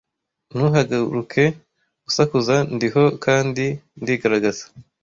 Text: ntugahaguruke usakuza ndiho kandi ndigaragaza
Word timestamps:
ntugahaguruke 0.51 1.43
usakuza 2.09 2.55
ndiho 2.75 3.03
kandi 3.25 3.65
ndigaragaza 4.01 4.63